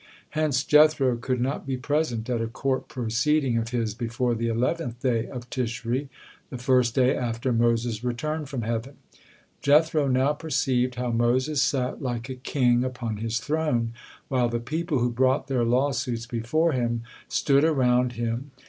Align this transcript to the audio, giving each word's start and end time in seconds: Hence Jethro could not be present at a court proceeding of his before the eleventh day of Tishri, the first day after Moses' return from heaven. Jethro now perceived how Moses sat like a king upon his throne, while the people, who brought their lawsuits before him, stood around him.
Hence 0.31 0.63
Jethro 0.63 1.15
could 1.15 1.39
not 1.39 1.67
be 1.67 1.77
present 1.77 2.27
at 2.27 2.41
a 2.41 2.47
court 2.47 2.87
proceeding 2.87 3.55
of 3.59 3.69
his 3.69 3.93
before 3.93 4.33
the 4.33 4.47
eleventh 4.47 5.01
day 5.01 5.27
of 5.27 5.47
Tishri, 5.51 6.09
the 6.49 6.57
first 6.57 6.95
day 6.95 7.15
after 7.15 7.53
Moses' 7.53 8.03
return 8.03 8.47
from 8.47 8.63
heaven. 8.63 8.95
Jethro 9.61 10.07
now 10.07 10.33
perceived 10.33 10.95
how 10.95 11.11
Moses 11.11 11.61
sat 11.61 12.01
like 12.01 12.29
a 12.29 12.33
king 12.35 12.83
upon 12.83 13.17
his 13.17 13.39
throne, 13.39 13.93
while 14.27 14.49
the 14.49 14.59
people, 14.59 14.97
who 14.97 15.11
brought 15.11 15.45
their 15.47 15.63
lawsuits 15.63 16.25
before 16.25 16.71
him, 16.71 17.03
stood 17.29 17.63
around 17.63 18.13
him. 18.13 18.49